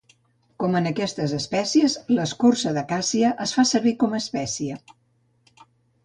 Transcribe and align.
Com 0.61 0.75
en 0.77 0.85
aquestes 0.91 1.33
espècies 1.39 1.97
l'escorça 2.19 2.73
de 2.77 2.83
càssia 2.91 3.33
es 3.45 3.53
fa 3.57 3.65
servir 3.73 3.93
com 4.05 4.17
espècia. 4.21 4.79